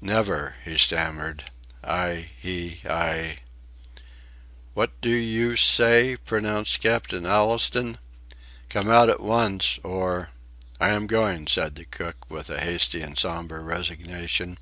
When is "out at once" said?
8.88-9.78